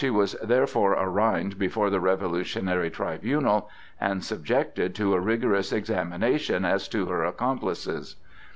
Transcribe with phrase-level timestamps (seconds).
[0.03, 3.69] She was therefore arraigned before the Revolutionary Tribunal
[3.99, 8.15] and subjected to a rigorous examination as to her accomplices.